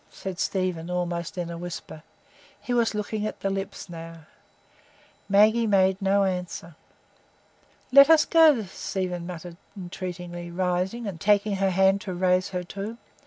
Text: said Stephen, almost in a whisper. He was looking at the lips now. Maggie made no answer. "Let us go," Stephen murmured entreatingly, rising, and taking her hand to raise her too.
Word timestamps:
said 0.09 0.39
Stephen, 0.39 0.89
almost 0.89 1.37
in 1.37 1.51
a 1.51 1.59
whisper. 1.59 2.01
He 2.59 2.73
was 2.73 2.95
looking 2.95 3.27
at 3.27 3.41
the 3.41 3.51
lips 3.51 3.87
now. 3.87 4.25
Maggie 5.29 5.67
made 5.67 6.01
no 6.01 6.23
answer. 6.23 6.75
"Let 7.91 8.09
us 8.09 8.25
go," 8.25 8.63
Stephen 8.65 9.27
murmured 9.27 9.57
entreatingly, 9.77 10.49
rising, 10.49 11.05
and 11.05 11.21
taking 11.21 11.57
her 11.57 11.69
hand 11.69 12.01
to 12.01 12.15
raise 12.15 12.49
her 12.49 12.63
too. 12.63 12.97